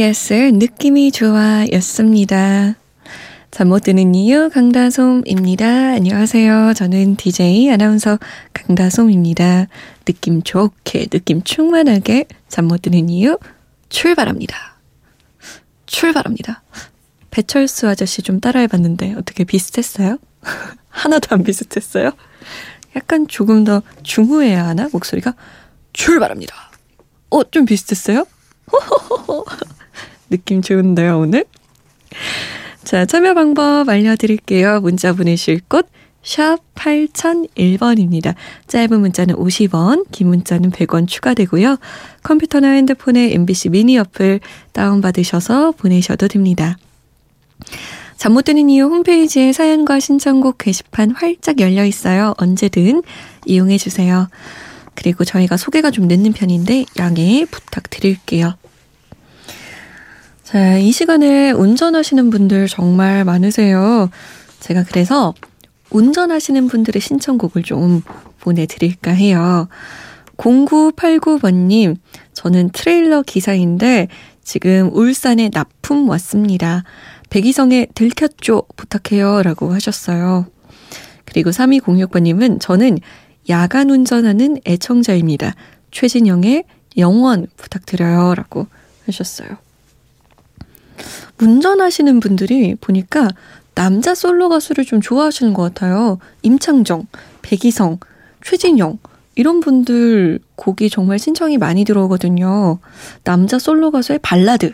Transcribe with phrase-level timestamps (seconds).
[0.00, 2.74] Yes 느낌이 좋아 였습니다.
[3.50, 5.66] 잠 못 드는 이유 강다솜입니다.
[5.66, 6.72] 안녕하세요.
[6.74, 8.18] 저는 DJ 아나운서
[8.54, 9.66] 강다솜입니다.
[10.06, 13.38] 느낌 좋게, 느낌 충만하게 잠 못 드는 이유
[13.90, 14.56] 출발합니다.
[15.86, 16.62] 출발합니다.
[17.30, 20.18] 배철수 아저씨 좀 따라해봤는데 어떻게 비슷했어요?
[20.88, 22.12] 하나도 안 비슷했어요?
[22.96, 24.88] 약간 조금 더 중후해야 하나?
[24.92, 25.34] 목소리가
[25.92, 26.54] 출발합니다.
[27.30, 28.24] 어, 좀 비슷했어요?
[30.30, 31.44] 느낌 좋은데요, 오늘?
[32.84, 34.80] 자, 참여 방법 알려드릴게요.
[34.80, 35.88] 문자 보내실 곳,
[36.22, 38.34] 샵 8001번입니다.
[38.66, 41.78] 짧은 문자는 50원, 긴 문자는 100원 추가되고요.
[42.22, 44.40] 컴퓨터나 핸드폰에 MBC 미니 어플
[44.72, 46.76] 다운받으셔서 보내셔도 됩니다.
[48.16, 52.34] 잠 못 드는 이유 홈페이지에 사연과 신청곡 게시판 활짝 열려 있어요.
[52.36, 53.02] 언제든
[53.46, 54.28] 이용해 주세요.
[54.94, 58.59] 그리고 저희가 소개가 좀 늦는 편인데 양해 부탁드릴게요.
[60.50, 64.10] 자, 이 시간에 운전하시는 분들 정말 많으세요.
[64.58, 65.32] 제가 그래서
[65.90, 68.02] 운전하시는 분들의 신청곡을 좀
[68.40, 69.68] 보내드릴까 해요.
[70.36, 71.94] 0989번님,
[72.32, 74.08] 저는 트레일러 기사인데
[74.42, 76.82] 지금 울산에 납품 왔습니다.
[77.28, 78.64] 백이성에 들켰죠?
[78.74, 79.44] 부탁해요.
[79.44, 80.46] 라고 하셨어요.
[81.26, 82.98] 그리고 3206번님은 저는
[83.48, 85.54] 야간 운전하는 애청자입니다.
[85.92, 86.64] 최진영의
[86.96, 88.34] 영원 부탁드려요.
[88.34, 88.66] 라고
[89.06, 89.69] 하셨어요.
[91.40, 93.28] 운전하시는 분들이 보니까
[93.74, 96.18] 남자 솔로 가수를 좀 좋아하시는 것 같아요.
[96.42, 97.06] 임창정,
[97.42, 97.98] 백이성,
[98.42, 98.98] 최진영,
[99.36, 102.78] 이런 분들 곡이 정말 신청이 많이 들어오거든요.
[103.24, 104.72] 남자 솔로 가수의 발라드.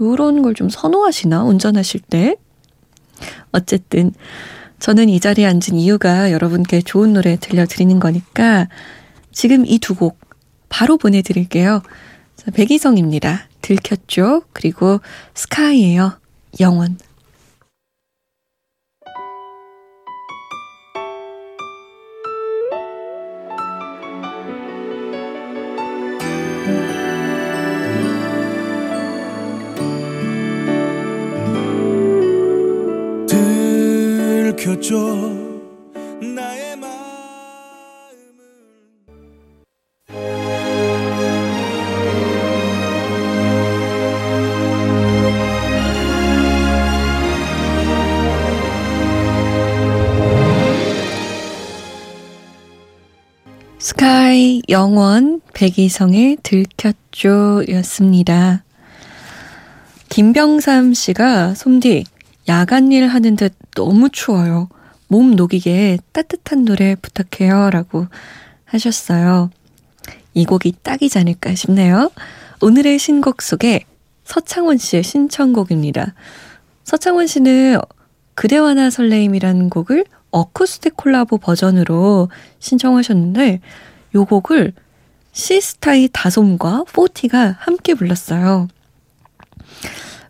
[0.00, 2.36] 이런 걸 좀 선호하시나, 운전하실 때?
[3.52, 4.12] 어쨌든,
[4.78, 8.68] 저는 이 자리에 앉은 이유가 여러분께 좋은 노래 들려드리는 거니까
[9.32, 10.18] 지금 이 두 곡
[10.68, 11.82] 바로 보내드릴게요.
[12.36, 13.45] 자, 백이성입니다.
[13.62, 14.42] 들켰죠?
[14.52, 15.00] 그리고
[15.34, 16.18] 스카이예요.
[16.60, 16.98] 영원.
[53.96, 58.62] 스카이 영원 백이성의 들켰죠 였습니다.
[60.10, 62.04] 김병삼 씨가 솜디
[62.46, 64.68] 야간 일 하는 듯 너무 추워요.
[65.08, 68.06] 몸 녹이게 따뜻한 노래 부탁해요 라고
[68.66, 69.48] 하셨어요.
[70.34, 72.10] 이 곡이 딱이지 않을까 싶네요.
[72.60, 73.84] 오늘의 신곡 속에
[74.24, 76.12] 서창원 씨의 신청곡입니다.
[76.84, 77.78] 서창원 씨는
[78.34, 80.04] 그대와 나 설레임이라는 곡을
[80.36, 83.60] 어쿠스틱 콜라보 버전으로 신청하셨는데
[84.14, 84.74] 요 곡을
[85.32, 88.68] 시스타의 다솜과 포티가 함께 불렀어요.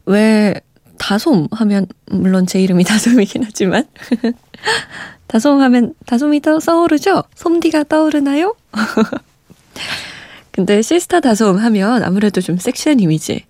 [0.05, 0.55] 왜
[0.99, 3.85] 다솜 하면 물론 제 이름이 다솜이긴 하지만
[5.27, 7.25] 다솜 하면 다솜이 떠 떠오르죠?
[7.35, 8.55] 솜디가 떠오르나요?
[10.53, 13.45] 근데 시스타 다솜 하면 아무래도 좀 섹시한 이미지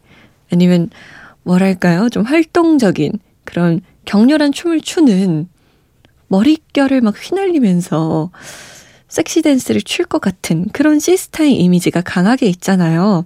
[0.51, 0.89] 아니면
[1.43, 2.09] 뭐랄까요?
[2.09, 3.13] 좀 활동적인
[3.45, 5.49] 그런 격렬한 춤을 추는
[6.29, 8.31] 머릿결을 막 휘날리면서
[9.09, 13.25] 섹시 댄스를 출 것 같은 그런 시스타의 이미지가 강하게 있잖아요.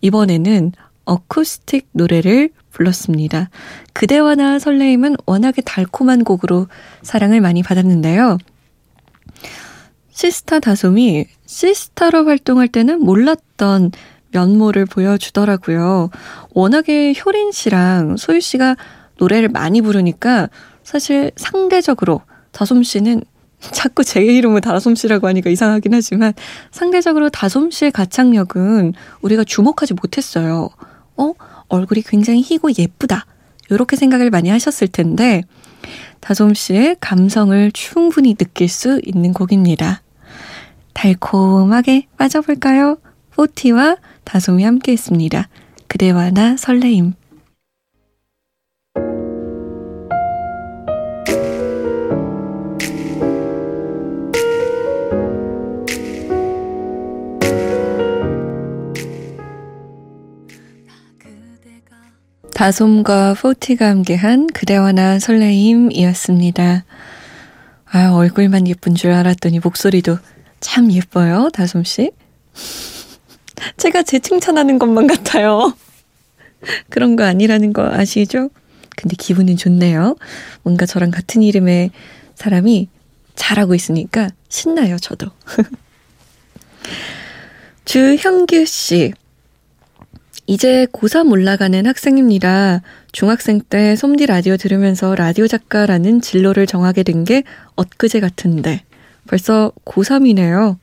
[0.00, 0.72] 이번에는
[1.04, 3.50] 어쿠스틱 노래를 불렀습니다.
[3.92, 6.68] 그대와 나 설레임은 워낙에 달콤한 곡으로
[7.02, 8.38] 사랑을 많이 받았는데요.
[10.10, 13.92] 시스타 다솜이 시스타로 활동할 때는 몰랐던
[14.32, 16.10] 면모를 보여주더라고요.
[16.50, 18.76] 워낙에 효린 씨랑 소유 씨가
[19.18, 20.48] 노래를 많이 부르니까
[20.88, 23.22] 사실 상대적으로 다솜 씨는
[23.60, 26.32] 자꾸 제 이름을 다솜 씨라고 하니까 이상하긴 하지만
[26.70, 30.70] 상대적으로 다솜 씨의 가창력은 우리가 주목하지 못했어요.
[31.18, 31.32] 어?
[31.68, 33.26] 얼굴이 굉장히 희고 예쁘다.
[33.68, 35.42] 이렇게 생각을 많이 하셨을 텐데
[36.20, 40.00] 다솜 씨의 감성을 충분히 느낄 수 있는 곡입니다.
[40.94, 42.96] 달콤하게 빠져볼까요?
[43.32, 45.50] 포티와 다솜이 함께 했습니다.
[45.86, 47.12] 그대와 나 설레임.
[62.58, 66.84] 다솜과 포티가 함께한 그대와 나 설레임이었습니다.
[67.84, 70.18] 아, 얼굴만 예쁜 줄 알았더니 목소리도
[70.58, 72.10] 참 예뻐요, 다솜씨.
[73.78, 75.72] 제가 제 칭찬하는 것만 같아요.
[76.90, 78.50] 그런 거 아니라는 거 아시죠?
[78.96, 80.16] 근데 기분은 좋네요.
[80.64, 81.92] 뭔가 저랑 같은 이름의
[82.34, 82.88] 사람이
[83.36, 85.30] 잘하고 있으니까 신나요, 저도.
[87.84, 89.12] 주형규 씨.
[90.48, 92.80] 이제 고3 올라가는 학생입니다.
[93.12, 97.42] 중학생 때 솜디 라디오 들으면서 라디오 작가라는 진로를 정하게 된 게
[97.76, 98.82] 엊그제 같은데
[99.26, 100.78] 벌써 고3이네요.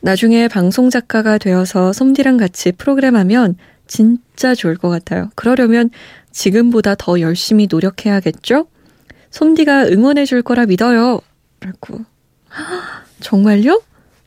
[0.00, 3.56] 나중에 방송 작가가 되어서 솜디랑 같이 프로그램 하면
[3.88, 5.30] 진짜 좋을 것 같아요.
[5.34, 5.90] 그러려면
[6.30, 8.68] 지금보다 더 열심히 노력해야겠죠?
[9.32, 11.20] 솜디가 응원해 줄 거라 믿어요.
[11.60, 12.04] 라고.
[13.20, 13.82] 정말요?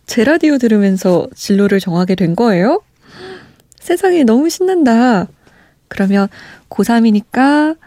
[0.05, 2.81] 제 라디오 들으면서 진로를 정하게 된 거예요?
[3.85, 5.27] 세상에 너무 신난다.
[5.87, 6.29] 그러면
[6.69, 7.77] 고3이니까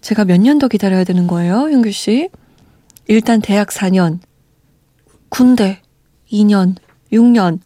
[0.00, 2.30] 제가 몇 년 더 기다려야 되는 거예요, 형규 씨?
[3.08, 4.20] 일단 대학 4년,
[5.28, 5.82] 군대
[6.32, 6.76] 2년,
[7.12, 7.58] 6년,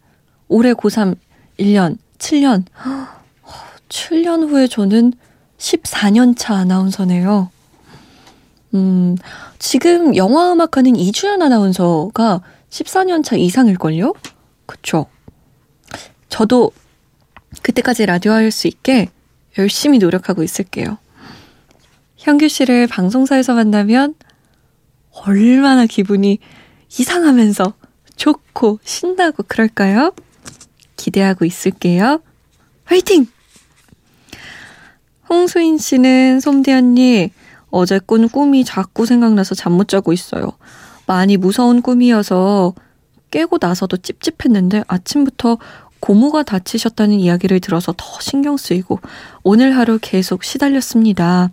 [0.48, 1.16] 올해 고3
[1.58, 2.64] 1년, 7년.
[3.88, 5.12] 7년 후에 저는
[5.58, 7.50] 14년 차 아나운서네요.
[8.74, 9.16] 음,
[9.58, 12.40] 지금 영화음악하는 이주연 아나운서가
[12.70, 14.14] 14년 차 이상일걸요?
[14.66, 15.06] 그쵸?
[16.28, 16.70] 저도
[17.62, 19.08] 그때까지 라디오 할 수 있게
[19.58, 20.98] 열심히 노력하고 있을게요.
[22.16, 24.14] 현규 씨를 방송사에서 만나면
[25.26, 26.38] 얼마나 기분이
[26.98, 27.74] 이상하면서
[28.16, 30.12] 좋고 신나고 그럴까요?
[30.96, 32.20] 기대하고 있을게요.
[32.84, 33.26] 화이팅!
[35.28, 37.30] 홍수인 씨는 솜디 언니
[37.70, 40.52] 어제 꾼 꿈이 자꾸 생각나서 잠 못 자고 있어요.
[41.06, 42.74] 많이 무서운 꿈이어서
[43.30, 45.58] 깨고 나서도 찝찝했는데 아침부터
[46.00, 49.00] 고모가 다치셨다는 이야기를 들어서 더 신경 쓰이고
[49.42, 51.50] 오늘 하루 계속 시달렸습니다.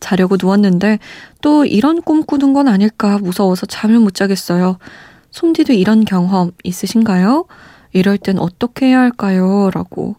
[0.00, 0.98] 자려고 누웠는데
[1.40, 4.78] 또 이런 꿈 꾸는 건 아닐까 무서워서 잠을 못 자겠어요.
[5.30, 7.46] 솜디도 이런 경험 있으신가요?
[7.92, 9.70] 이럴 땐 어떻게 해야 할까요?
[9.74, 10.16] 라고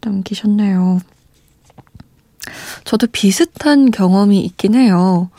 [0.00, 1.00] 남기셨네요.
[2.84, 5.30] 저도 비슷한 경험이 있긴 해요.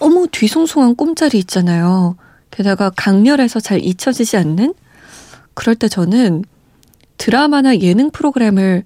[0.00, 2.16] 너무 뒤숭숭한 꿈자리 있잖아요.
[2.50, 4.74] 게다가 강렬해서 잘 잊혀지지 않는?
[5.54, 6.44] 그럴 때 저는
[7.16, 8.84] 드라마나 예능 프로그램을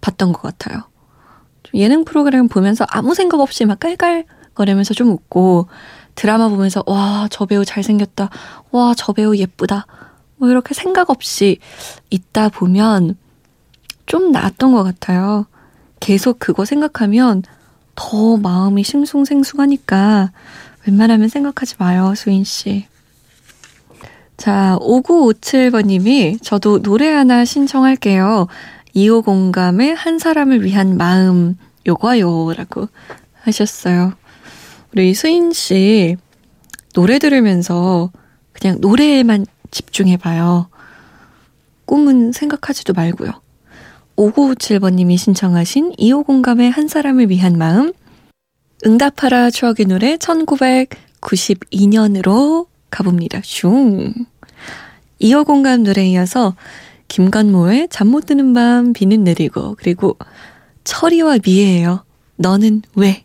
[0.00, 0.82] 봤던 것 같아요.
[1.74, 5.68] 예능 프로그램 보면서 아무 생각 없이 막 깔깔거리면서 좀 웃고
[6.14, 8.30] 드라마 보면서 와, 저 배우 잘생겼다.
[8.72, 9.86] 와, 저 배우 예쁘다.
[10.36, 11.58] 뭐 이렇게 생각 없이
[12.08, 13.16] 있다 보면
[14.06, 15.46] 좀 나았던 것 같아요.
[16.00, 17.42] 계속 그거 생각하면
[17.94, 20.32] 더 마음이 싱숭생숭하니까
[20.86, 22.86] 웬만하면 생각하지 마요, 수인 씨.
[24.40, 28.46] 자, 5957번님이 저도 노래 하나 신청할게요.
[28.96, 32.54] 2호 공감의 한 사람을 위한 마음, 요거요.
[32.56, 32.88] 라고
[33.42, 34.14] 하셨어요.
[34.92, 36.16] 우리 수인 씨,
[36.94, 38.10] 노래 들으면서
[38.52, 40.70] 그냥 노래에만 집중해봐요.
[41.84, 43.32] 꿈은 생각하지도 말고요.
[44.16, 47.92] 5957번님이 신청하신 2호 공감의 한 사람을 위한 마음,
[48.86, 53.40] 응답하라 추억의 노래 1992년으로 가봅니다.
[53.44, 54.12] 슝.
[55.18, 56.54] 이어 공감 노래에 이어서
[57.08, 60.16] 김건모의 잠 못 드는 밤 비는 내리고 그리고
[60.84, 62.04] 철이와 미애예요.
[62.36, 63.24] 너는 왜?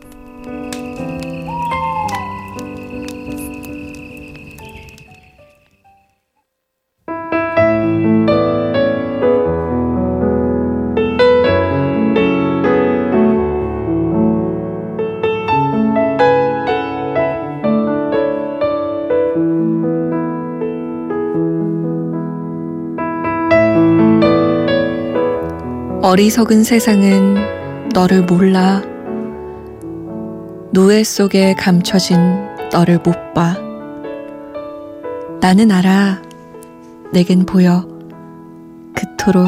[26.11, 27.37] 어리석은 세상은
[27.93, 28.81] 너를 몰라.
[30.73, 32.19] 노예 속에 감춰진
[32.69, 33.55] 너를 못 봐.
[35.39, 36.21] 나는 알아.
[37.13, 37.87] 내겐 보여.
[38.93, 39.47] 그토록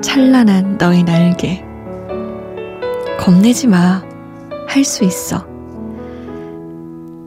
[0.00, 1.62] 찬란한 너의 날개.
[3.20, 4.02] 겁내지 마.
[4.66, 5.46] 할 수 있어.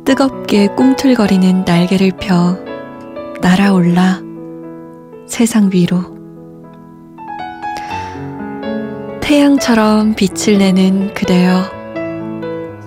[0.05, 2.57] 뜨겁게 꿈틀거리는 날개를 펴
[3.41, 4.23] 날아올라
[5.27, 6.10] 세상 위로.
[9.21, 11.63] 태양처럼 빛을 내는 그대여.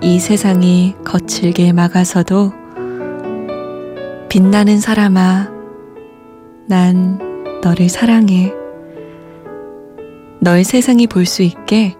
[0.01, 2.53] 이 세상이 거칠게 막아서도
[4.29, 5.49] 빛나는 사람아,
[6.67, 7.19] 난
[7.63, 8.53] 너를 사랑해.
[10.41, 11.95] 널 세상이 볼 수 있게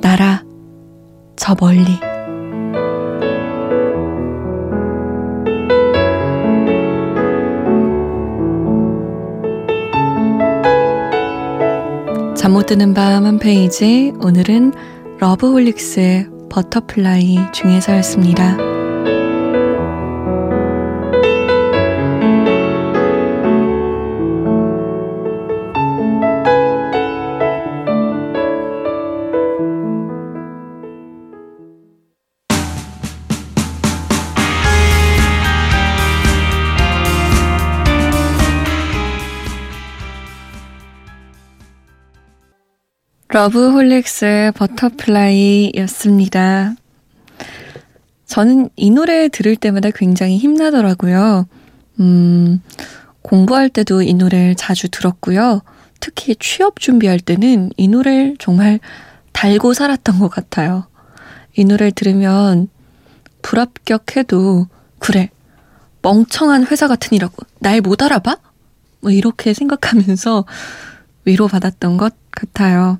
[0.00, 0.44] 날아
[1.36, 2.15] 저 멀리.
[12.46, 14.72] 잠 못 드는 밤 한 페이지 오늘은
[15.18, 18.75] 러브홀릭스의 버터플라이 중에서였습니다.
[43.36, 46.74] 러브홀릭스의 Butterfly였습니다.
[48.24, 51.46] 저는 이 노래 들을 때마다 굉장히 힘나더라고요.
[52.00, 52.62] 음,
[53.20, 55.60] 공부할 때도 이 노래를 자주 들었고요.
[56.00, 58.80] 특히 취업 준비할 때는 이 노래를 정말
[59.32, 60.86] 달고 살았던 것 같아요.
[61.56, 62.68] 이 노래를 들으면
[63.42, 64.66] 불합격해도
[64.98, 65.28] 그래
[66.00, 68.38] 멍청한 회사 같으니라고 날 못 알아봐?
[69.02, 70.46] 뭐 이렇게 생각하면서
[71.26, 72.98] 위로받았던 것 같아요.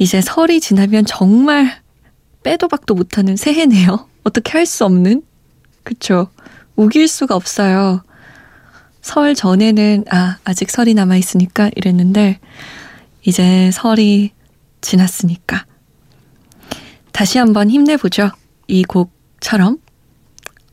[0.00, 1.82] 이제 설이 지나면 정말
[2.42, 4.08] 빼도 박도 못하는 새해네요.
[4.24, 5.22] 어떻게 할 수 없는?
[5.82, 6.30] 그쵸.
[6.74, 8.02] 우길 수가 없어요.
[9.02, 12.38] 설 전에는, 아, 아직 설이 남아있으니까 이랬는데,
[13.26, 14.32] 이제 설이
[14.80, 15.66] 지났으니까.
[17.12, 18.30] 다시 한번 힘내보죠.
[18.68, 19.76] 이 곡처럼.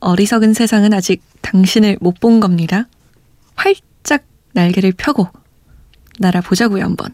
[0.00, 2.88] 어리석은 세상은 아직 당신을 못 본 겁니다.
[3.56, 5.28] 활짝 날개를 펴고
[6.18, 7.12] 날아보자고요, 한번.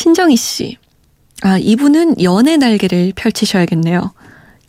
[0.00, 0.78] 신정희 씨.
[1.42, 4.14] 아, 이분은 연애 날개를 펼치셔야겠네요.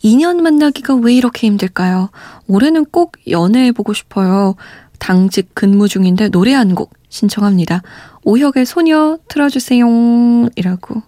[0.04, 2.10] 2년 만나기가 왜 이렇게 힘들까요?
[2.48, 4.56] 올해는 꼭 연애해보고 싶어요.
[4.98, 7.80] 당직 근무 중인데 노래 한 곡 신청합니다.
[8.24, 9.86] 오혁의 소녀 틀어주세요.
[10.54, 11.02] 이라고.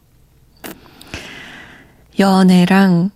[2.18, 3.10] 연애랑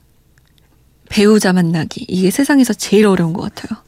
[1.08, 2.04] 배우자 만나기.
[2.06, 3.82] 이게 세상에서 제일 어려운 것 같아요.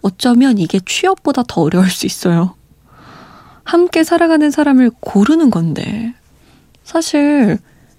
[0.00, 2.54] 어쩌면 이게 취업보다 더 어려울 수 있어요.
[3.62, 6.14] 함께 살아가는 사람을 고르는 건데.
[6.84, 7.58] 사실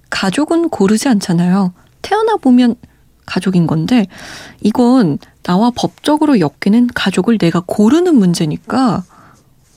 [0.09, 1.73] 가족은 고르지 않잖아요.
[2.01, 2.75] 태어나 보면
[3.25, 4.07] 가족인 건데
[4.61, 9.03] 이건 나와 법적으로 엮이는 가족을 내가 고르는 문제니까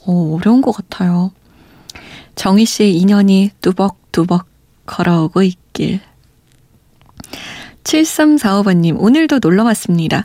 [0.06, 1.32] 어, 어려운 것 같아요.
[2.34, 4.46] 정희 씨의 인연이 뚜벅뚜벅
[4.86, 6.00] 걸어오고 있길.
[7.84, 10.24] 7345번님, 오늘도 놀러 왔습니다.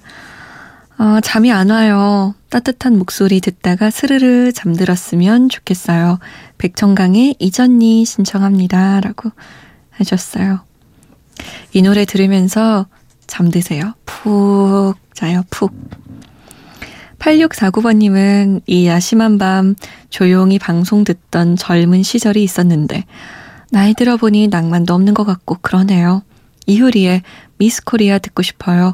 [1.01, 2.36] 어, 잠이 안 와요.
[2.51, 6.20] 따뜻한 목소리 듣다가 스르르 잠들었으면 좋겠어요.
[6.60, 9.00] 백청강의 이전니 신청합니다.
[9.00, 9.31] 라고
[9.89, 10.60] 하셨어요.
[11.74, 12.86] 이 노래 들으면서
[13.25, 13.96] 잠드세요.
[14.05, 15.74] 푹 자요, 푹.
[17.17, 19.74] 8649번님은 이 야심한 밤
[20.12, 23.05] 조용히 방송 듣던 젊은 시절이 있었는데,
[23.72, 26.22] 나이 들어보니 낭만도 없는 것 같고 그러네요.
[26.67, 27.24] 이효리의
[27.58, 28.93] 미스 코리아 듣고 싶어요.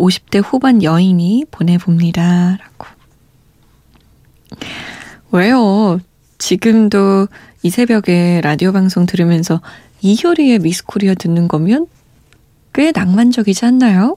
[0.00, 2.58] 50대 후반 여인이 보내봅니다.
[2.58, 2.86] 라고.
[5.30, 6.00] 왜요?
[6.38, 7.28] 지금도
[7.62, 9.60] 이 새벽에 라디오 방송 들으면서
[10.00, 11.86] 이효리의 미스 코리아 듣는 거면
[12.72, 14.16] 꽤 낭만적이지 않나요?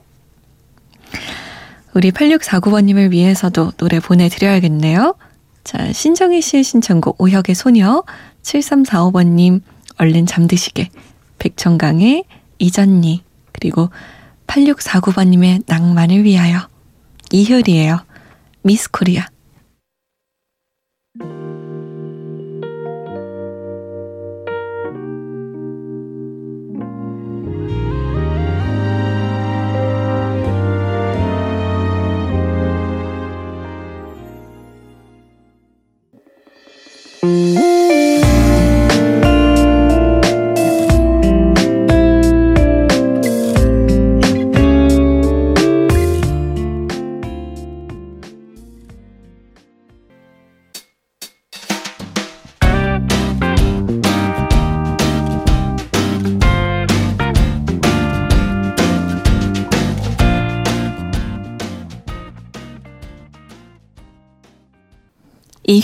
[1.92, 5.14] 우리 8649번님을 위해서도 노래 보내드려야겠네요.
[5.62, 8.02] 자, 신정희 씨의 신청곡 오혁의 소녀
[8.42, 9.60] 7345번님
[9.98, 10.88] 얼른 잠드시게
[11.38, 12.24] 백천강의
[12.58, 13.22] 이전니
[13.52, 13.90] 그리고
[14.46, 16.68] 8649번님의 낭만을 위하여
[17.30, 18.00] 이효리예요.
[18.62, 19.26] 미스 코리아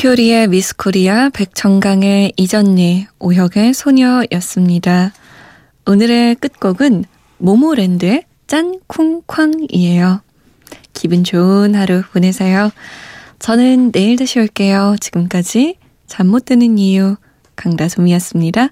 [0.03, 5.13] 이효리의 미스코리아, 백정강의 이전니, 오혁의 소녀였습니다.
[5.85, 7.05] 오늘의 끝곡은
[7.37, 10.23] 모모랜드의 짠쿵쾅이에요.
[10.95, 12.71] 기분 좋은 하루 보내세요.
[13.41, 14.97] 저는 내일 다시 올게요.
[15.01, 15.77] 지금까지
[16.07, 17.17] 잠 못 드는 이유
[17.57, 18.71] 강다솜이었습니다.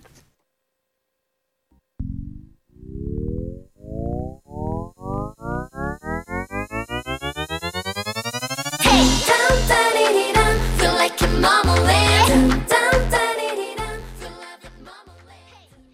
[11.48, 12.27] mama lives.